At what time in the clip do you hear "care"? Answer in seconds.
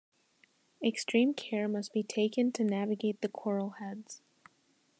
1.35-1.67